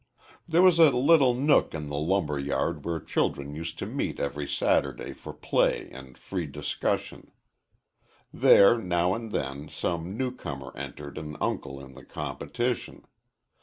There 0.47 0.63
was 0.63 0.79
a 0.79 0.89
little 0.89 1.35
nook 1.35 1.75
in 1.75 1.89
the 1.89 1.95
lumber 1.95 2.39
yard 2.39 2.83
where 2.85 2.99
children 2.99 3.53
used 3.53 3.77
to 3.77 3.85
meet 3.85 4.19
every 4.19 4.47
Saturday 4.47 5.13
for 5.13 5.31
play 5.31 5.91
and 5.91 6.17
free 6.17 6.47
discussion. 6.47 7.29
There, 8.33 8.79
now 8.79 9.13
and 9.13 9.31
then, 9.31 9.69
some 9.69 10.17
new 10.17 10.31
comer 10.35 10.75
entered 10.75 11.19
an 11.19 11.37
uncle 11.39 11.79
in 11.79 11.93
the 11.93 12.03
competition. 12.03 13.05